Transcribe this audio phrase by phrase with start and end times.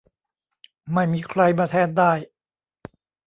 [0.93, 2.11] ไม่มีใครมาแทนได้